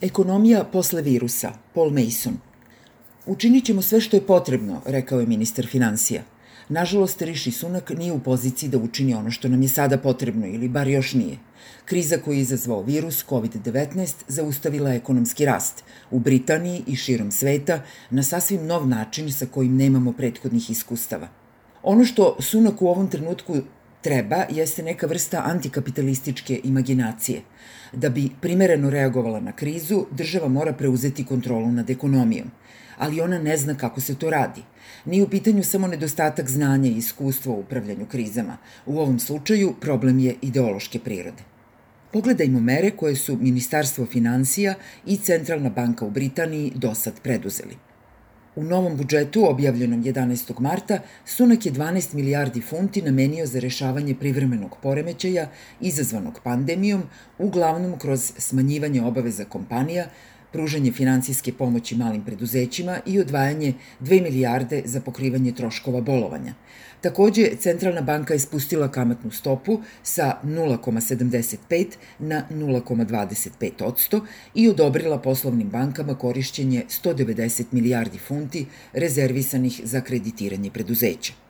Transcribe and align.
Ekonomija 0.00 0.64
posle 0.64 1.02
virusa, 1.02 1.52
Paul 1.74 1.90
Mason. 1.90 2.34
Učinit 3.26 3.64
ćemo 3.64 3.82
sve 3.82 4.00
što 4.00 4.16
je 4.16 4.26
potrebno, 4.26 4.82
rekao 4.86 5.20
je 5.20 5.26
ministar 5.26 5.66
financija. 5.66 6.22
Nažalost, 6.68 7.22
Riši 7.22 7.50
Sunak 7.50 7.90
nije 7.90 8.12
u 8.12 8.18
poziciji 8.18 8.68
da 8.68 8.78
učini 8.78 9.14
ono 9.14 9.30
što 9.30 9.48
nam 9.48 9.62
je 9.62 9.68
sada 9.68 9.98
potrebno, 9.98 10.46
ili 10.46 10.68
bar 10.68 10.88
još 10.88 11.14
nije. 11.14 11.38
Kriza 11.84 12.18
koju 12.18 12.34
je 12.34 12.40
izazvao 12.40 12.82
virus 12.82 13.24
COVID-19 13.28 14.14
zaustavila 14.28 14.90
je 14.90 14.96
ekonomski 14.96 15.44
rast 15.44 15.84
u 16.10 16.18
Britaniji 16.18 16.82
i 16.86 16.96
širom 16.96 17.32
sveta 17.32 17.82
na 18.10 18.22
sasvim 18.22 18.66
nov 18.66 18.88
način 18.88 19.32
sa 19.32 19.46
kojim 19.46 19.76
nemamo 19.76 20.12
prethodnih 20.12 20.70
iskustava. 20.70 21.28
Ono 21.82 22.04
što 22.04 22.36
Sunak 22.40 22.82
u 22.82 22.88
ovom 22.88 23.10
trenutku 23.10 23.56
treba 24.06 24.44
jeste 24.50 24.82
neka 24.82 25.06
vrsta 25.06 25.42
antikapitalističke 25.44 26.60
imaginacije. 26.64 27.40
Da 27.92 28.08
bi 28.08 28.28
primereno 28.40 28.90
reagovala 28.90 29.40
na 29.40 29.52
krizu, 29.52 30.04
država 30.10 30.48
mora 30.48 30.72
preuzeti 30.72 31.24
kontrolu 31.24 31.72
nad 31.72 31.90
ekonomijom. 31.90 32.50
Ali 32.98 33.20
ona 33.20 33.38
ne 33.38 33.56
zna 33.56 33.74
kako 33.74 34.00
se 34.00 34.14
to 34.14 34.30
radi. 34.30 34.62
Nije 35.04 35.24
u 35.24 35.28
pitanju 35.28 35.64
samo 35.64 35.88
nedostatak 35.88 36.50
znanja 36.50 36.90
i 36.90 36.96
iskustva 36.96 37.52
u 37.52 37.60
upravljanju 37.60 38.06
krizama. 38.06 38.56
U 38.86 38.98
ovom 38.98 39.18
slučaju 39.18 39.74
problem 39.80 40.18
je 40.18 40.36
ideološke 40.42 40.98
prirode. 40.98 41.42
Pogledajmo 42.12 42.60
mere 42.60 42.90
koje 42.90 43.16
su 43.16 43.36
Ministarstvo 43.36 44.06
financija 44.06 44.74
i 45.06 45.16
Centralna 45.16 45.70
banka 45.70 46.04
u 46.04 46.10
Britaniji 46.10 46.72
do 46.74 46.94
sad 46.94 47.20
preduzeli. 47.22 47.85
U 48.56 48.62
novom 48.64 48.96
budžetu, 48.96 49.42
objavljenom 49.50 50.04
11. 50.04 50.60
marta, 50.60 50.98
Sunak 51.24 51.66
je 51.66 51.72
12 51.72 52.14
milijardi 52.14 52.60
funti 52.60 53.02
namenio 53.02 53.46
za 53.46 53.60
rešavanje 53.60 54.14
privremenog 54.14 54.76
poremećaja 54.82 55.48
izazvanog 55.80 56.40
pandemijom, 56.44 57.02
uglavnom 57.38 57.98
kroz 57.98 58.32
smanjivanje 58.38 59.02
obaveza 59.02 59.44
kompanija, 59.44 60.06
pružanje 60.52 60.92
financijske 60.92 61.52
pomoći 61.52 61.96
malim 61.96 62.24
preduzećima 62.24 62.98
i 63.06 63.20
odvajanje 63.20 63.74
2 64.00 64.22
milijarde 64.22 64.82
za 64.84 65.00
pokrivanje 65.00 65.52
troškova 65.52 66.00
bolovanja. 66.00 66.54
Takođe, 67.00 67.50
Centralna 67.58 68.00
banka 68.00 68.34
je 68.34 68.40
spustila 68.40 68.88
kamatnu 68.90 69.30
stopu 69.30 69.80
sa 70.02 70.38
0,75 70.44 71.86
na 72.18 72.42
0,25 72.50 74.20
i 74.54 74.68
odobrila 74.68 75.18
poslovnim 75.18 75.68
bankama 75.68 76.14
korišćenje 76.14 76.84
190 77.04 77.64
milijardi 77.72 78.18
funti 78.18 78.66
rezervisanih 78.92 79.80
za 79.84 80.00
kreditiranje 80.00 80.70
preduzeća. 80.70 81.45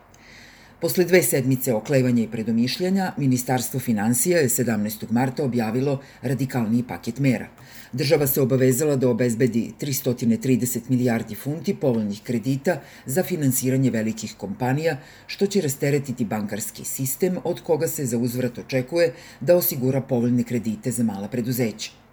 Posle 0.80 1.05
dve 1.05 1.22
sedmice 1.22 1.74
oklevanja 1.74 2.22
i 2.22 2.28
predomišljanja, 2.28 3.12
Ministarstvo 3.16 3.80
financija 3.80 4.38
je 4.38 4.48
17. 4.48 5.10
marta 5.10 5.44
objavilo 5.44 6.00
radikalniji 6.22 6.83
paket 6.88 7.18
mera. 7.18 7.48
Država 7.92 8.27
se 8.27 8.41
obavezala 8.41 8.96
da 8.96 9.08
obezbedi 9.08 9.72
330 9.80 10.80
milijardi 10.88 11.34
funti 11.34 11.74
povoljnih 11.74 12.22
kredita 12.22 12.80
za 13.06 13.22
finansiranje 13.22 13.91
velikih 13.91 14.34
kompanija, 14.36 14.98
što 15.27 15.46
će 15.46 15.60
rasteretiti 15.60 16.24
bankarski 16.24 16.84
sistem 16.84 17.38
od 17.44 17.62
koga 17.62 17.88
se 17.88 18.06
za 18.06 18.18
uzvrat 18.18 18.58
očekuje 18.58 19.12
da 19.40 19.56
osigura 19.56 20.00
povoljne 20.00 20.42
kredite 20.42 20.90
za 20.90 21.02
mala 21.02 21.28
preduzeća. 21.28 22.05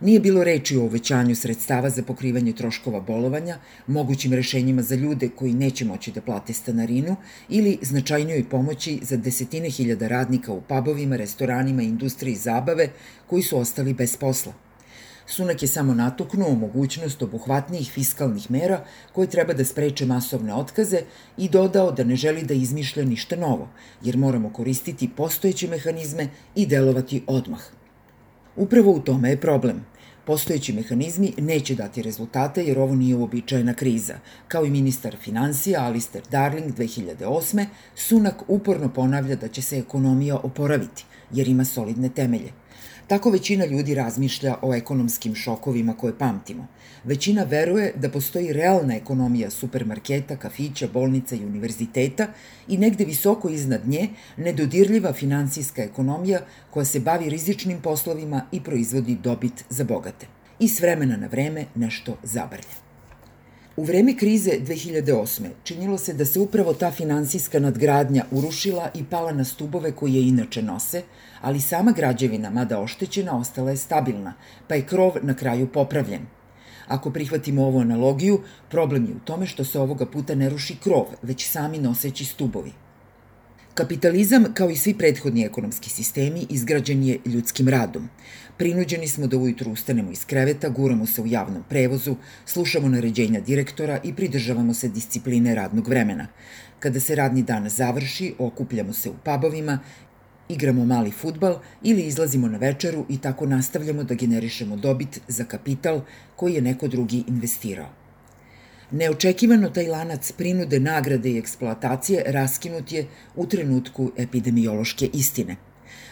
Nije 0.00 0.20
bilo 0.20 0.44
reči 0.44 0.76
o 0.76 0.82
uvećanju 0.82 1.36
sredstava 1.36 1.90
za 1.90 2.02
pokrivanje 2.02 2.52
troškova 2.52 3.00
bolovanja, 3.00 3.58
mogućim 3.86 4.32
rešenjima 4.32 4.82
za 4.82 4.94
ljude 4.94 5.28
koji 5.28 5.54
neće 5.54 5.84
moći 5.84 6.12
da 6.12 6.20
plate 6.20 6.52
stanarinu 6.52 7.16
ili 7.48 7.78
značajnjoj 7.82 8.44
pomoći 8.50 8.98
za 9.02 9.16
desetine 9.16 9.70
hiljada 9.70 10.08
radnika 10.08 10.52
u 10.52 10.60
pubovima, 10.60 11.16
restoranima 11.16 11.82
i 11.82 11.86
industriji 11.86 12.34
zabave 12.34 12.88
koji 13.26 13.42
su 13.42 13.58
ostali 13.58 13.94
bez 13.94 14.16
posla. 14.16 14.52
Sunak 15.26 15.62
je 15.62 15.68
samo 15.68 15.94
natuknuo 15.94 16.54
mogućnost 16.54 17.22
obuhvatnijih 17.22 17.90
fiskalnih 17.92 18.50
mera 18.50 18.84
koje 19.12 19.30
treba 19.30 19.52
da 19.52 19.64
spreče 19.64 20.06
masovne 20.06 20.54
otkaze 20.54 21.00
i 21.36 21.48
dodao 21.48 21.92
da 21.92 22.04
ne 22.04 22.16
želi 22.16 22.42
da 22.42 22.54
izmišlja 22.54 23.04
ništa 23.04 23.36
novo, 23.36 23.68
jer 24.02 24.16
moramo 24.16 24.52
koristiti 24.52 25.10
postojeće 25.16 25.68
mehanizme 25.68 26.28
i 26.54 26.66
delovati 26.66 27.22
odmah. 27.26 27.85
Upravo 28.56 28.92
u 28.92 29.00
tome 29.00 29.30
je 29.30 29.40
problem. 29.40 29.84
Postojeći 30.24 30.72
mehanizmi 30.72 31.32
neće 31.38 31.74
dati 31.74 32.02
rezultate 32.02 32.64
jer 32.64 32.78
ovo 32.78 32.94
nije 32.94 33.16
uobičajena 33.16 33.74
kriza. 33.74 34.14
Kao 34.48 34.64
i 34.64 34.70
ministar 34.70 35.16
financija 35.16 35.82
Alistair 35.82 36.24
Darling 36.30 36.74
2008. 36.74 37.66
Sunak 37.94 38.42
uporno 38.48 38.92
ponavlja 38.92 39.36
da 39.36 39.48
će 39.48 39.62
se 39.62 39.78
ekonomija 39.78 40.36
oporaviti, 40.36 41.04
jer 41.32 41.48
ima 41.48 41.64
solidne 41.64 42.08
temelje. 42.08 42.52
Tako 43.06 43.30
većina 43.30 43.66
ljudi 43.66 43.94
razmišlja 43.94 44.56
o 44.62 44.74
ekonomskim 44.74 45.34
šokovima 45.34 45.96
koje 45.96 46.18
pamtimo. 46.18 46.66
Većina 47.04 47.42
veruje 47.42 47.92
da 47.96 48.10
postoji 48.10 48.52
realna 48.52 48.94
ekonomija 48.94 49.50
supermarketa, 49.50 50.36
kafića, 50.36 50.88
bolnica 50.92 51.36
i 51.36 51.44
univerziteta 51.44 52.26
i 52.68 52.78
negde 52.78 53.04
visoko 53.04 53.48
iznad 53.48 53.88
nje 53.88 54.08
nedodirljiva 54.36 55.12
finansijska 55.12 55.82
ekonomija 55.82 56.40
koja 56.70 56.84
se 56.84 57.00
bavi 57.00 57.30
rizičnim 57.30 57.80
poslovima 57.82 58.46
i 58.52 58.60
proizvodi 58.60 59.14
dobit 59.22 59.64
za 59.70 59.84
bogate. 59.84 60.26
I 60.58 60.68
s 60.68 60.80
vremena 60.80 61.16
na 61.16 61.26
vreme 61.26 61.64
nešto 61.74 62.16
zabrlja. 62.22 62.85
U 63.76 63.84
vreme 63.84 64.16
krize 64.16 64.50
2008. 64.60 65.48
činilo 65.64 65.98
se 65.98 66.12
da 66.14 66.24
se 66.24 66.40
upravo 66.40 66.72
ta 66.74 66.90
finansijska 66.90 67.60
nadgradnja 67.60 68.24
urušila 68.30 68.90
i 68.94 69.04
pala 69.04 69.32
na 69.32 69.44
stubove 69.44 69.92
koje 69.92 70.14
je 70.14 70.28
inače 70.28 70.62
nose, 70.62 71.02
ali 71.40 71.60
sama 71.60 71.92
građevina, 71.92 72.50
mada 72.50 72.80
oštećena, 72.80 73.38
ostala 73.38 73.70
je 73.70 73.76
stabilna, 73.76 74.34
pa 74.68 74.74
je 74.74 74.86
krov 74.86 75.12
na 75.22 75.34
kraju 75.34 75.68
popravljen. 75.68 76.22
Ako 76.88 77.10
prihvatimo 77.10 77.66
ovu 77.66 77.80
analogiju, 77.80 78.40
problem 78.70 79.04
je 79.04 79.14
u 79.14 79.24
tome 79.24 79.46
što 79.46 79.64
se 79.64 79.80
ovoga 79.80 80.06
puta 80.06 80.34
ne 80.34 80.48
ruši 80.48 80.76
krov, 80.76 81.06
već 81.22 81.48
sami 81.50 81.78
noseći 81.78 82.24
stubovi. 82.24 82.72
Kapitalizam, 83.76 84.44
kao 84.54 84.70
i 84.70 84.76
svi 84.76 84.94
prethodni 84.94 85.44
ekonomski 85.44 85.90
sistemi, 85.90 86.46
izgrađen 86.50 87.02
je 87.04 87.18
ljudskim 87.24 87.68
radom. 87.68 88.08
Prinuđeni 88.56 89.08
smo 89.08 89.26
da 89.26 89.36
ujutru 89.36 89.72
ustanemo 89.72 90.12
iz 90.12 90.24
kreveta, 90.24 90.68
guramo 90.68 91.06
se 91.06 91.22
u 91.22 91.26
javnom 91.26 91.64
prevozu, 91.68 92.14
slušamo 92.46 92.88
naređenja 92.88 93.40
direktora 93.40 93.98
i 94.04 94.14
pridržavamo 94.14 94.74
se 94.74 94.88
discipline 94.88 95.54
radnog 95.54 95.88
vremena. 95.88 96.26
Kada 96.78 97.00
se 97.00 97.14
radni 97.14 97.42
dan 97.42 97.68
završi, 97.68 98.34
okupljamo 98.38 98.92
se 98.92 99.10
u 99.10 99.14
pubovima, 99.24 99.78
igramo 100.48 100.84
mali 100.84 101.10
futbal 101.10 101.60
ili 101.82 102.06
izlazimo 102.06 102.48
na 102.48 102.58
večeru 102.58 103.04
i 103.08 103.18
tako 103.18 103.46
nastavljamo 103.46 104.04
da 104.04 104.14
generišemo 104.14 104.76
dobit 104.76 105.20
za 105.28 105.44
kapital 105.44 106.00
koji 106.36 106.54
je 106.54 106.62
neko 106.62 106.88
drugi 106.88 107.24
investirao. 107.28 108.05
Neočekivano 108.90 109.70
taj 109.70 109.88
lanac 109.88 110.32
prinude, 110.32 110.78
nagrade 110.80 111.30
i 111.30 111.38
eksploatacije 111.38 112.22
raskinut 112.26 112.92
je 112.92 113.06
u 113.36 113.46
trenutku 113.46 114.12
epidemiološke 114.16 115.08
istine. 115.12 115.56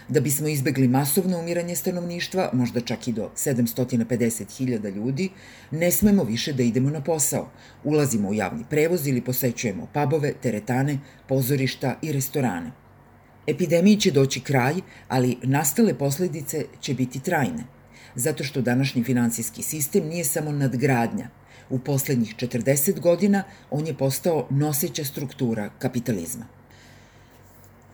Da 0.09 0.21
bismo 0.21 0.49
izbegli 0.49 0.89
masovno 0.89 1.39
umiranje 1.39 1.77
stanovništva, 1.77 2.51
možda 2.53 2.81
čak 2.81 3.09
i 3.09 3.13
do 3.13 3.31
750.000 3.37 4.95
ljudi, 4.95 5.29
ne 5.71 5.91
smemo 5.91 6.25
više 6.25 6.53
da 6.53 6.63
idemo 6.63 6.91
na 6.91 7.01
posao. 7.01 7.51
Ulazimo 7.85 8.29
u 8.29 8.35
javni 8.35 8.65
prevoz 8.71 9.07
ili 9.07 9.21
posećujemo 9.21 9.89
pubove, 9.95 10.33
teretane, 10.43 10.99
pozorišta 11.29 11.99
i 12.03 12.13
restorane. 12.13 12.73
Epidemiji 13.47 13.97
će 13.97 14.11
doći 14.11 14.41
kraj, 14.41 14.75
ali 15.09 15.37
nastale 15.43 15.95
posledice 15.99 16.65
će 16.81 16.95
biti 16.95 17.21
trajne, 17.21 17.65
zato 18.15 18.45
što 18.45 18.61
današnji 18.61 19.05
finansijski 19.05 19.63
sistem 19.63 20.07
nije 20.07 20.25
samo 20.25 20.53
nadgradnja– 20.53 21.29
U 21.71 21.79
poslednjih 21.79 22.35
40 22.37 23.01
godina 23.01 23.43
on 23.71 23.87
je 23.87 23.95
postao 23.95 24.47
noseća 24.51 25.05
struktura 25.05 25.71
kapitalizma. 25.79 26.47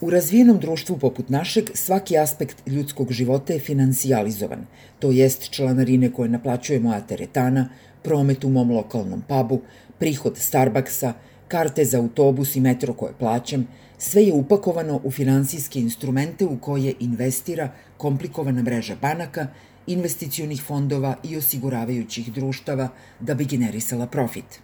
U 0.01 0.11
razvijenom 0.11 0.59
društvu 0.59 0.99
poput 0.99 1.29
našeg 1.29 1.71
svaki 1.75 2.19
aspekt 2.19 2.69
ljudskog 2.69 3.13
života 3.13 3.53
je 3.53 3.61
financijalizovan, 3.61 4.67
to 4.99 5.11
jest 5.11 5.51
članarine 5.51 6.13
koje 6.13 6.29
naplaćuje 6.29 6.81
moja 6.81 7.01
teretana, 7.01 7.69
promet 8.03 8.45
u 8.45 8.49
mom 8.49 8.71
lokalnom 8.71 9.23
pubu, 9.29 9.61
prihod 9.99 10.39
Starbucksa, 10.39 11.13
karte 11.49 11.85
za 11.85 11.99
autobus 11.99 12.57
i 12.57 12.61
metro 12.61 12.95
koje 12.95 13.13
plaćam, 13.19 13.67
sve 13.99 14.23
je 14.23 14.33
upakovano 14.33 15.01
u 15.05 15.11
finansijske 15.11 15.81
instrumente 15.81 16.45
u 16.47 16.59
koje 16.59 16.95
investira 17.01 17.69
komplikovana 17.97 18.63
mreža 18.63 18.97
banaka 19.03 19.47
investicionih 19.93 20.63
fondova 20.63 21.17
i 21.25 21.37
osiguravajućih 21.37 22.33
društava 22.33 22.89
da 23.21 23.35
bi 23.35 23.45
generisala 23.45 24.07
profit. 24.07 24.61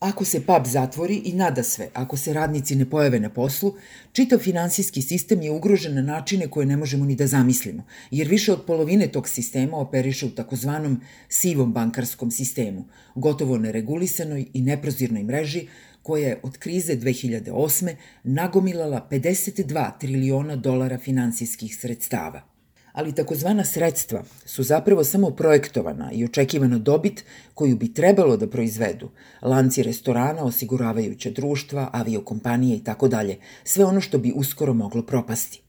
Ako 0.00 0.24
se 0.24 0.40
pub 0.40 0.66
zatvori 0.66 1.16
i 1.24 1.32
nada 1.32 1.62
sve, 1.62 1.88
ako 1.94 2.16
se 2.16 2.32
radnici 2.32 2.76
ne 2.76 2.90
pojave 2.90 3.20
na 3.20 3.30
poslu, 3.30 3.74
čitav 4.12 4.38
finansijski 4.38 5.02
sistem 5.02 5.42
je 5.42 5.50
ugrožen 5.50 5.94
na 5.94 6.02
načine 6.02 6.48
koje 6.48 6.66
ne 6.66 6.76
možemo 6.76 7.04
ni 7.04 7.16
da 7.16 7.26
zamislimo, 7.26 7.84
jer 8.10 8.28
više 8.28 8.52
od 8.52 8.64
polovine 8.66 9.06
tog 9.06 9.28
sistema 9.28 9.76
operiše 9.76 10.26
u 10.26 10.30
takozvanom 10.30 11.00
sivom 11.28 11.72
bankarskom 11.72 12.30
sistemu, 12.30 12.84
gotovo 13.14 13.58
neregulisanoj 13.58 14.46
i 14.52 14.62
neprozirnoj 14.62 15.22
mreži 15.22 15.66
koja 16.02 16.28
je 16.28 16.40
od 16.42 16.58
krize 16.58 16.96
2008. 16.96 17.94
nagomilala 18.24 19.08
52 19.10 19.98
triliona 19.98 20.56
dolara 20.56 20.98
finansijskih 20.98 21.76
sredstava– 21.76 22.42
ali 22.94 23.14
takozvana 23.14 23.64
sredstva 23.64 24.24
su 24.46 24.62
zapravo 24.62 25.04
samo 25.04 25.30
projektovana 25.30 26.12
i 26.12 26.24
očekivana 26.24 26.78
dobit 26.78 27.24
koju 27.54 27.76
bi 27.76 27.94
trebalo 27.94 28.36
da 28.36 28.50
proizvedu 28.50 29.10
lanci 29.42 29.82
restorana, 29.82 30.44
osiguravajuće 30.44 31.30
društva, 31.30 31.90
aviokompanije 31.92 32.76
i 32.76 32.84
tako 32.84 33.08
dalje, 33.08 33.38
sve 33.64 33.84
ono 33.84 34.00
što 34.00 34.18
bi 34.18 34.32
uskoro 34.36 34.74
moglo 34.74 35.02
propasti. 35.02 35.60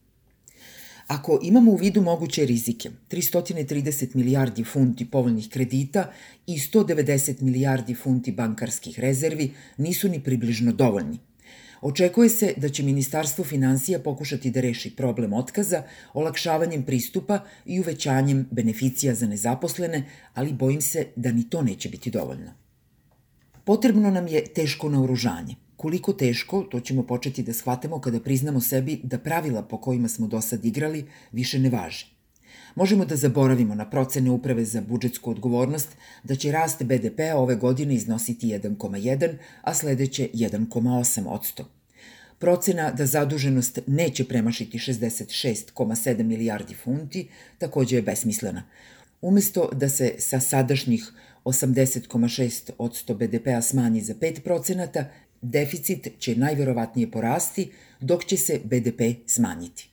Ako 1.08 1.40
imamo 1.42 1.72
u 1.72 1.76
vidu 1.76 2.02
moguće 2.02 2.46
rizike, 2.46 2.90
330 3.10 4.16
milijardi 4.16 4.64
funti 4.64 5.10
povoljnih 5.12 5.50
kredita 5.50 6.12
i 6.48 6.58
190 6.58 7.42
milijardi 7.42 7.96
funti 7.96 8.32
bankarskih 8.32 9.00
rezervi 9.00 9.52
nisu 9.78 10.10
ni 10.10 10.24
približno 10.24 10.72
dovoljni– 10.72 11.20
Očekuje 11.86 12.30
se 12.30 12.54
da 12.58 12.70
će 12.70 12.84
Ministarstvo 12.84 13.44
financija 13.44 14.00
pokušati 14.00 14.52
da 14.52 14.62
reši 14.62 14.96
problem 14.96 15.34
otkaza 15.34 15.84
olakšavanjem 16.14 16.84
pristupa 16.84 17.40
i 17.66 17.80
uvećanjem 17.80 18.48
beneficija 18.52 19.14
za 19.16 19.28
nezaposlene, 19.28 20.04
ali 20.34 20.54
bojim 20.54 20.82
se 20.82 21.06
da 21.16 21.32
ni 21.32 21.50
to 21.50 21.62
neće 21.62 21.90
biti 21.90 22.12
dovoljno. 22.12 22.54
Potrebno 23.64 24.10
nam 24.10 24.28
je 24.28 24.44
teško 24.46 24.90
naoružanje. 24.90 25.56
Koliko 25.76 26.14
teško, 26.14 26.64
to 26.72 26.80
ćemo 26.80 27.04
početi 27.04 27.44
da 27.44 27.54
shvatamo 27.54 28.02
kada 28.02 28.20
priznamo 28.20 28.62
sebi 28.62 29.00
da 29.04 29.20
pravila 29.20 29.62
po 29.62 29.78
kojima 29.78 30.08
smo 30.08 30.28
do 30.28 30.42
sad 30.42 30.66
igrali 30.66 31.06
više 31.32 31.60
ne 31.60 31.70
važe. 31.70 32.16
Možemo 32.76 33.06
da 33.06 33.16
zaboravimo 33.16 33.76
na 33.76 33.90
procene 33.90 34.32
Uprave 34.32 34.66
za 34.66 34.82
budžetsku 34.82 35.32
odgovornost 35.32 35.90
da 36.24 36.36
će 36.36 36.52
rast 36.52 36.84
BDP-a 36.84 37.38
ove 37.38 37.56
godine 37.56 37.96
iznositi 37.96 38.48
1,1, 38.48 39.38
a 39.62 39.74
sledeće 39.74 40.30
1,8 40.34 41.28
odsto. 41.28 41.75
Procena 42.40 42.92
da 42.92 43.06
zaduženost 43.06 43.80
neće 43.88 44.26
premašiti 44.26 44.78
66,7 44.78 46.24
milijardi 46.24 46.74
funti 46.74 47.28
takođe 47.58 47.96
je 47.96 48.02
besmislena. 48.02 48.64
Umesto 49.22 49.70
da 49.74 49.90
se 49.90 50.16
sa 50.18 50.40
sadašnjih 50.40 51.12
80,6 51.46 52.72
od 52.78 52.92
100 53.08 53.14
BDP-a 53.14 53.62
smanji 53.62 54.02
za 54.02 54.14
5 54.14 54.40
procenata, 54.40 55.06
deficit 55.42 56.08
će 56.20 56.36
najverovatnije 56.36 57.12
porasti, 57.12 57.72
dok 58.00 58.26
će 58.26 58.38
se 58.38 58.60
BDP 58.64 59.02
smanjiti. 59.28 59.90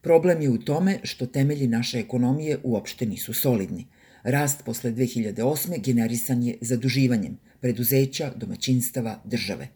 Problem 0.00 0.42
je 0.42 0.50
u 0.50 0.58
tome 0.58 0.98
što 1.02 1.26
temelji 1.26 1.66
naše 1.66 1.98
ekonomije 1.98 2.58
uopšte 2.62 3.06
nisu 3.06 3.32
solidni. 3.32 3.86
Rast 4.22 4.64
posle 4.64 4.92
2008. 4.92 5.80
generisan 5.84 6.42
je 6.42 6.58
zaduživanjem 6.60 7.38
preduzeća, 7.60 8.32
domaćinstava, 8.36 9.20
države 9.24 9.68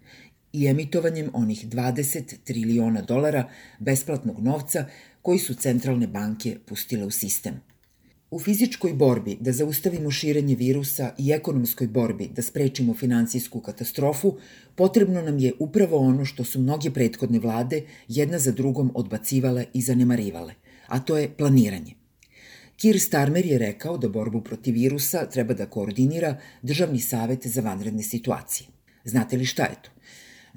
i 0.53 0.67
emitovanjem 0.67 1.31
onih 1.33 1.69
20 1.69 2.37
triliona 2.45 3.03
dolara 3.03 3.49
besplatnog 3.79 4.41
novca 4.41 4.87
koji 5.23 5.39
su 5.39 5.55
centralne 5.55 6.07
banke 6.07 6.57
pustile 6.67 7.05
u 7.05 7.11
sistem. 7.11 7.61
U 8.31 8.39
fizičkoj 8.39 8.93
borbi 8.93 9.37
da 9.41 9.53
zaustavimo 9.53 10.11
širenje 10.11 10.55
virusa 10.55 11.15
i 11.19 11.31
ekonomskoj 11.33 11.87
borbi 11.87 12.29
da 12.37 12.43
sprečimo 12.43 12.95
finansijsku 12.95 13.61
katastrofu, 13.61 14.37
potrebno 14.75 15.23
nam 15.23 15.39
je 15.39 15.53
upravo 15.59 15.97
ono 15.97 16.25
što 16.25 16.45
su 16.45 16.61
mnoge 16.61 16.91
prethodne 16.91 17.39
vlade 17.39 17.83
jedna 18.09 18.39
za 18.39 18.53
drugom 18.53 18.93
odbacivale 18.95 19.65
i 19.73 19.83
zanemarivale, 19.83 20.55
a 20.87 21.01
to 21.01 21.19
je 21.19 21.31
planiranje. 21.37 21.95
Kir 22.77 23.01
Starmer 23.01 23.47
je 23.47 23.59
rekao 23.59 23.99
da 23.99 24.09
borbu 24.09 24.41
protiv 24.41 24.75
virusa 24.75 25.27
treba 25.27 25.55
da 25.55 25.67
koordinira 25.67 26.37
Državni 26.63 27.01
savet 27.01 27.47
za 27.47 27.61
vanredne 27.61 28.03
situacije. 28.03 28.69
Znate 29.05 29.37
li 29.37 29.45
šta 29.45 29.63
je 29.63 29.77
to? 29.83 29.91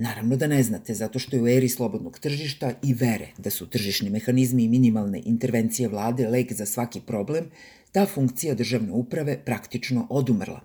Naravno 0.02 0.36
da 0.36 0.48
ne 0.48 0.64
znate, 0.64 0.94
zato 0.94 1.20
što 1.20 1.36
je 1.36 1.42
u 1.42 1.48
eri 1.48 1.70
slobodnog 1.70 2.20
tržišta 2.20 2.72
i 2.84 2.94
vere 2.94 3.28
da 3.38 3.50
su 3.50 3.68
tržišni 3.70 4.10
mehanizmi 4.10 4.64
i 4.64 4.70
minimalne 4.70 5.22
intervencije 5.26 5.90
vlade 5.90 6.28
lek 6.28 6.54
za 6.54 6.66
svaki 6.66 7.02
problem, 7.02 7.52
ta 7.92 8.06
funkcija 8.06 8.56
državne 8.56 8.92
uprave 8.92 9.38
praktično 9.46 10.08
odumrla. 10.10 10.62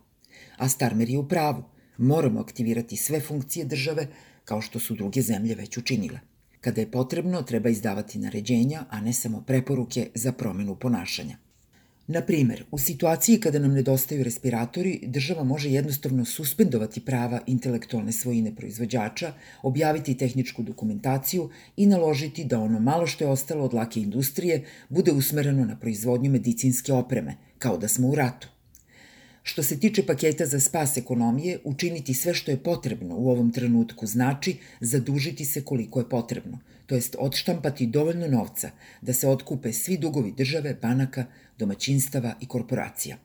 A 0.56 0.69
Starmer 0.69 1.11
je 1.11 1.19
u 1.19 1.29
pravu. 1.29 1.65
Moramo 1.99 2.41
aktivirati 2.41 2.97
sve 2.97 3.21
funkcije 3.21 3.65
države 3.65 4.06
kao 4.44 4.61
što 4.61 4.79
su 4.79 4.94
druge 4.94 5.23
zemlje 5.23 5.55
već 5.55 5.77
učinile. 5.79 6.21
Kada 6.61 6.81
je 6.81 6.91
potrebno, 6.91 7.43
treba 7.43 7.69
izdavati 7.69 8.19
naređenja, 8.19 8.85
a 8.91 9.00
ne 9.00 9.12
samo 9.12 9.43
preporuke 9.47 10.11
za 10.15 10.33
promenu 10.33 10.77
ponašanja. 10.77 11.37
Na 12.08 12.20
primer, 12.23 12.64
u 12.70 12.79
situaciji 12.79 13.41
kada 13.41 13.58
nam 13.58 13.73
nedostaju 13.73 14.25
respiratori, 14.25 15.00
država 15.06 15.44
može 15.44 15.70
jednostavno 15.70 16.25
suspendovati 16.25 17.00
prava 17.00 17.41
intelektualne 17.47 18.12
svojine 18.12 18.55
proizvođača, 18.55 19.32
objaviti 19.62 20.17
tehničku 20.17 20.62
dokumentaciju 20.62 21.50
i 21.76 21.87
naložiti 21.87 22.44
da 22.44 22.61
ono 22.61 22.81
malo 22.81 23.06
što 23.06 23.25
je 23.25 23.31
ostalo 23.31 23.64
od 23.64 23.75
lake 23.75 24.00
industrije 24.00 24.64
bude 24.88 25.12
usmereno 25.12 25.64
na 25.64 25.76
proizvodnju 25.76 26.31
medicinske 26.31 26.93
opreme, 26.93 27.37
kao 27.58 27.76
da 27.76 27.88
smo 27.88 28.09
u 28.09 28.14
ratu. 28.14 28.56
Što 29.49 29.63
se 29.63 29.81
tiče 29.81 30.03
paketa 30.07 30.47
za 30.47 30.61
spas 30.61 30.97
ekonomije, 30.97 31.59
učiniti 31.65 32.15
sve 32.15 32.35
što 32.35 32.51
je 32.51 32.63
potrebno 32.63 33.17
u 33.17 33.31
ovom 33.31 33.53
trenutku 33.53 34.07
znači 34.07 34.57
zadužiti 34.81 35.45
se 35.45 35.65
koliko 35.65 36.01
je 36.01 36.09
potrebno, 36.09 36.59
to 36.87 36.95
jest 36.95 37.17
odštampati 37.19 37.87
dovoljno 37.87 38.27
novca 38.29 38.71
da 39.03 39.13
se 39.13 39.29
otkupe 39.29 39.73
svi 39.73 39.99
dugovi 39.99 40.33
države, 40.33 40.75
banaka, 40.83 41.25
domaćinstava 41.59 42.35
i 42.41 42.47
korporacija. 42.47 43.17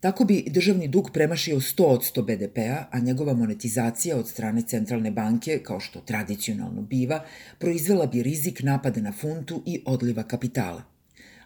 Tako 0.00 0.24
bi 0.24 0.44
državni 0.50 0.88
dug 0.88 1.10
premašio 1.12 1.56
100 1.56 1.84
od 1.84 2.00
100 2.00 2.22
BDP-a, 2.24 2.84
a 2.90 2.98
njegova 2.98 3.34
monetizacija 3.34 4.16
od 4.16 4.28
strane 4.28 4.62
centralne 4.62 5.10
banke, 5.10 5.60
kao 5.62 5.80
što 5.80 6.00
tradicionalno 6.00 6.82
biva, 6.82 7.24
proizvela 7.58 8.06
bi 8.06 8.22
rizik 8.22 8.62
napada 8.62 9.00
na 9.00 9.12
funtu 9.12 9.62
i 9.66 9.82
odliva 9.86 10.22
kapitala. 10.22 10.82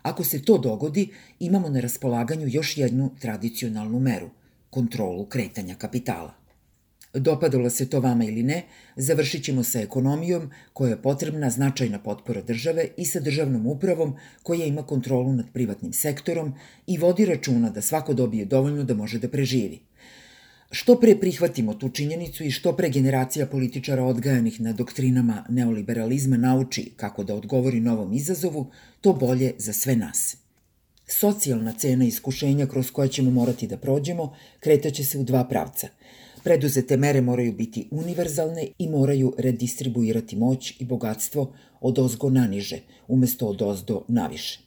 Ako 0.06 0.24
se 0.24 0.42
to 0.42 0.58
dogodi, 0.58 1.08
imamo 1.40 1.68
na 1.68 1.80
raspolaganju 1.80 2.48
još 2.48 2.76
jednu 2.76 3.10
tradicionalnu 3.20 4.00
meru– 4.00 4.30
kontrolu 4.70 5.24
kretanja 5.26 5.74
kapitala. 5.74 6.34
Dopadalo 7.14 7.70
se 7.70 7.88
to 7.90 8.00
vama 8.00 8.24
ili 8.24 8.42
ne, 8.42 8.62
završit 8.96 9.44
ćemo 9.44 9.64
sa 9.64 9.80
ekonomijom 9.80 10.50
koja 10.72 10.90
je 10.90 11.02
potrebna 11.02 11.50
značajna 11.50 11.98
potpora 11.98 12.42
države 12.42 12.88
i 12.96 13.04
sa 13.04 13.20
državnom 13.20 13.66
upravom 13.66 14.14
koja 14.42 14.66
ima 14.66 14.86
kontrolu 14.86 15.32
nad 15.32 15.46
privatnim 15.52 15.92
sektorom 15.92 16.54
i 16.86 16.98
vodi 16.98 17.26
računa 17.26 17.70
da 17.70 17.82
svako 17.82 18.14
dobije 18.14 18.44
dovoljno 18.44 18.84
da 18.84 18.94
može 18.94 19.18
da 19.18 19.28
preživi. 19.28 19.80
Što 20.70 21.00
pre 21.00 21.16
prihvatimo 21.20 21.74
tu 21.74 21.88
činjenicu 21.88 22.44
i 22.44 22.50
što 22.50 22.72
pre 22.76 22.88
generacija 22.88 23.46
političara 23.46 24.04
odgajanih 24.04 24.60
na 24.60 24.72
doktrinama 24.72 25.44
neoliberalizma 25.48 26.36
nauči 26.36 26.92
kako 26.96 27.24
da 27.24 27.34
odgovori 27.34 27.80
novom 27.80 28.12
izazovu, 28.12 28.70
to 29.00 29.12
bolje 29.12 29.54
za 29.58 29.72
sve 29.72 29.96
nas. 29.96 30.36
Socijalna 31.08 31.72
cena 31.72 32.04
iskušenja 32.04 32.66
kroz 32.66 32.90
koja 32.90 33.08
ćemo 33.08 33.30
morati 33.30 33.66
da 33.66 33.76
prođemo 33.76 34.34
kretaće 34.60 35.04
se 35.04 35.18
u 35.18 35.24
dva 35.24 35.44
pravca– 35.44 35.88
Preduzete 36.46 36.96
mere 36.96 37.20
moraju 37.20 37.52
biti 37.52 37.88
univerzalne 37.90 38.68
i 38.78 38.88
moraju 38.88 39.32
redistribuirati 39.38 40.36
moć 40.36 40.80
i 40.80 40.84
bogatstvo 40.84 41.52
od 41.80 41.98
ozgo 41.98 42.30
naniže, 42.30 42.78
umesto 43.08 43.46
od 43.46 43.62
ozdo 43.62 44.04
naviše. 44.08 44.65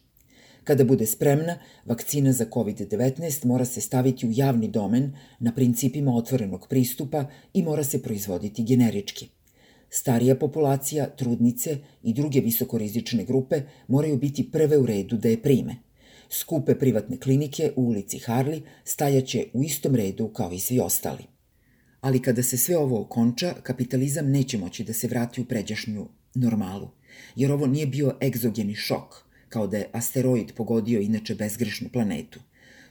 Kada 0.70 0.84
bude 0.84 1.06
spremna, 1.06 1.56
vakcina 1.84 2.32
za 2.32 2.44
COVID-19 2.44 3.46
mora 3.46 3.64
se 3.64 3.80
staviti 3.80 4.26
u 4.26 4.30
javni 4.32 4.68
domen 4.68 5.16
na 5.38 5.52
principima 5.54 6.14
otvorenog 6.14 6.66
pristupa 6.68 7.24
i 7.54 7.62
mora 7.62 7.84
se 7.84 8.02
proizvoditi 8.02 8.64
generički. 8.64 9.28
Starija 9.88 10.36
populacija, 10.36 11.06
trudnice 11.16 11.78
i 12.02 12.14
druge 12.14 12.40
visokorizične 12.40 13.24
grupe 13.24 13.62
moraju 13.88 14.16
biti 14.16 14.50
prve 14.50 14.78
u 14.78 14.86
redu 14.86 15.16
da 15.16 15.28
je 15.28 15.42
prime. 15.42 15.76
Skupe 16.28 16.78
privatne 16.78 17.16
klinike 17.16 17.72
u 17.76 17.82
ulici 17.82 18.18
Harli 18.18 18.62
stajaće 18.84 19.46
u 19.52 19.62
istom 19.64 19.94
redu 19.94 20.28
kao 20.28 20.52
i 20.52 20.58
svi 20.58 20.80
ostali 20.80 21.24
ali 22.00 22.22
kada 22.22 22.42
se 22.42 22.56
sve 22.56 22.76
ovo 22.78 23.00
okonča, 23.00 23.54
kapitalizam 23.62 24.30
neće 24.30 24.58
moći 24.58 24.84
da 24.84 24.92
se 24.92 25.08
vrati 25.08 25.40
u 25.40 25.44
pređašnju 25.44 26.08
normalu, 26.34 26.90
jer 27.36 27.52
ovo 27.52 27.66
nije 27.66 27.86
bio 27.86 28.16
egzogeni 28.22 28.74
šok, 28.74 29.29
kao 29.50 29.66
da 29.66 29.76
je 29.76 29.88
asteroid 29.92 30.52
pogodio 30.56 31.00
inače 31.00 31.34
bezgrešnu 31.34 31.88
planetu. 31.92 32.40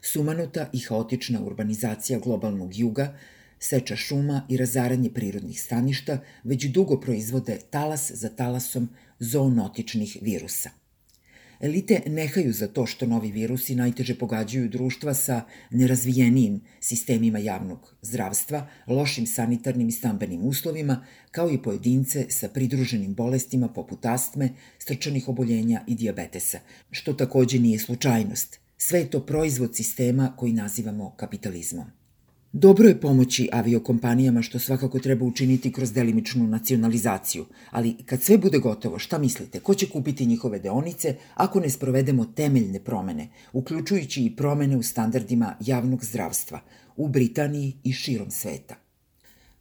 Sumanuta 0.01 0.69
i 0.73 0.79
haotična 0.79 1.41
urbanizacija 1.41 2.19
globalnog 2.19 2.75
juga, 2.75 3.17
seča 3.59 3.95
šuma 3.95 4.45
i 4.49 4.57
razaranje 4.57 5.09
prirodnih 5.09 5.61
staništa 5.61 6.19
već 6.43 6.65
dugo 6.65 6.99
proizvode 6.99 7.59
talas 7.69 8.11
za 8.11 8.29
talasom 8.29 8.89
zoonotičnih 9.19 10.17
virusa. 10.21 10.78
Elite 11.59 12.01
nehaju 12.07 12.53
za 12.53 12.67
to 12.67 12.85
što 12.85 13.05
novi 13.05 13.31
virusi 13.31 13.75
najteže 13.75 14.15
pogađaju 14.15 14.69
društva 14.69 15.13
sa 15.13 15.41
nerazvijenijim 15.71 16.61
sistemima 16.79 17.39
javnog 17.39 17.95
zdravstva, 18.01 18.67
lošim 18.87 19.27
sanitarnim 19.27 19.89
i 19.89 19.91
stambenim 19.91 20.45
uslovima, 20.45 21.05
kao 21.31 21.51
i 21.51 21.61
pojedince 21.61 22.25
sa 22.29 22.49
pridruženim 22.49 23.13
bolestima 23.13 23.67
poput 23.67 24.05
astme, 24.05 24.49
strčanih 24.77 25.27
oboljenja 25.27 25.83
i 25.87 25.95
diabetesa, 25.95 26.59
što 26.91 27.13
takođe 27.13 27.59
nije 27.59 27.79
slučajnost. 27.79 28.59
Sve 28.77 28.99
je 28.99 29.09
to 29.09 29.25
proizvod 29.25 29.75
sistema 29.75 30.33
koji 30.37 30.53
nazivamo 30.53 31.15
kapitalizmom. 31.17 31.98
Dobro 32.53 32.87
je 32.87 33.01
pomoći 33.01 33.49
aviokompanijama 33.51 34.41
što 34.41 34.59
svakako 34.59 34.99
treba 34.99 35.25
učiniti 35.25 35.71
kroz 35.71 35.93
delimičnu 35.93 36.47
nacionalizaciju, 36.47 37.45
ali 37.71 37.95
kad 38.05 38.21
sve 38.21 38.37
bude 38.37 38.57
gotovo, 38.57 38.99
šta 38.99 39.17
mislite, 39.17 39.59
ko 39.59 39.73
će 39.73 39.89
kupiti 39.89 40.25
njihove 40.25 40.59
deonice 40.59 41.15
ako 41.35 41.59
ne 41.59 41.69
sprovedemo 41.69 42.25
temeljne 42.25 42.79
promene, 42.79 43.27
uključujući 43.53 44.25
i 44.25 44.35
promene 44.35 44.77
u 44.77 44.83
standardima 44.83 45.55
javnog 45.59 46.05
zdravstva 46.05 46.59
u 46.97 47.07
Britaniji 47.07 47.73
i 47.83 47.93
širom 47.93 48.31
sveta? 48.31 48.75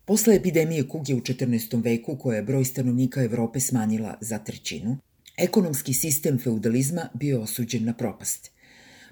Posle 0.04 0.34
epidemije 0.34 0.88
kuge 0.88 1.14
u 1.14 1.20
14. 1.20 1.84
veku, 1.84 2.16
koja 2.16 2.36
je 2.36 2.42
broj 2.42 2.64
stanovnika 2.64 3.22
Evrope 3.22 3.60
smanjila 3.60 4.14
za 4.20 4.38
trećinu, 4.38 4.96
ekonomski 5.36 5.94
sistem 5.94 6.38
feudalizma 6.38 7.08
bio 7.14 7.42
osuđen 7.42 7.84
na 7.84 7.92
propast. 7.92 8.50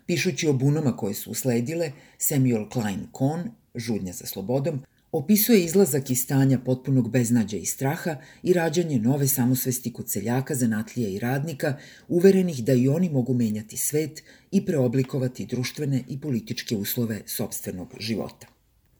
Pišući 0.07 0.49
o 0.49 0.53
bunama 0.53 0.97
koje 0.97 1.15
su 1.15 1.31
usledile, 1.31 1.93
Samuel 2.19 2.69
Klein 2.69 3.07
Kohn 3.13 3.51
žudnja 3.77 4.13
za 4.13 4.27
slobodom, 4.27 4.83
opisuje 5.13 5.65
izlazak 5.65 6.11
iz 6.11 6.23
stanja 6.23 6.59
potpunog 6.59 7.11
beznađa 7.11 7.57
i 7.57 7.67
straha 7.67 8.17
i 8.43 8.53
rađanje 8.53 8.99
nove 8.99 9.29
samosvesti 9.29 9.93
kod 9.93 10.11
seljaka, 10.11 10.55
zanatlija 10.55 11.09
i 11.09 11.19
radnika, 11.19 11.77
uverenih 12.09 12.65
da 12.65 12.73
i 12.73 12.89
oni 12.89 13.09
mogu 13.11 13.35
menjati 13.35 13.77
svet 13.77 14.23
i 14.51 14.67
preoblikovati 14.67 15.47
društvene 15.47 16.05
i 16.09 16.21
političke 16.21 16.77
uslove 16.77 17.23
sobstvenog 17.27 17.95
života. 18.01 18.47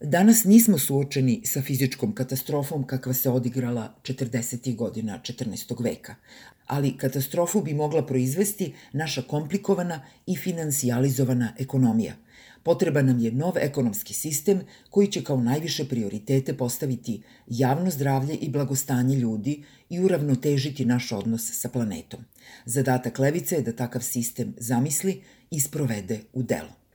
Danas 0.01 0.45
nismo 0.45 0.79
suočeni 0.79 1.41
sa 1.45 1.63
fizičkom 1.63 2.15
katastrofom 2.15 2.87
kakva 2.87 3.15
se 3.15 3.31
odigrala 3.31 3.95
40. 4.03 4.77
godina 4.77 5.21
14. 5.25 5.83
veka, 5.85 6.15
ali 6.67 6.97
katastrofu 6.97 7.63
bi 7.63 7.75
mogla 7.75 8.07
proizvesti 8.07 8.75
naša 8.93 9.23
komplikovana 9.23 10.01
i 10.27 10.37
financijalizovana 10.37 11.53
ekonomija– 11.59 12.15
Potreba 12.67 13.03
nam 13.03 13.19
je 13.19 13.31
nov 13.33 13.59
ekonomski 13.59 14.15
sistem 14.15 14.61
koji 14.91 15.07
će 15.07 15.25
kao 15.25 15.37
najviše 15.41 15.85
prioritete 15.89 16.57
postaviti 16.57 17.23
javno 17.47 17.91
zdravlje 17.91 18.35
i 18.35 18.49
blagostanje 18.49 19.17
ljudi 19.17 19.63
i 19.91 20.01
uravnotežiti 20.01 20.85
naš 20.85 21.13
odnos 21.13 21.51
sa 21.53 21.69
planetom. 21.69 22.21
Zadatak 22.65 23.19
Levice 23.19 23.55
je 23.55 23.63
da 23.63 23.73
takav 23.73 24.03
sistem 24.03 24.55
zamisli 24.59 25.23
i 25.51 25.61
sprovede 25.61 26.21
u 26.33 26.43
delo. 26.43 26.86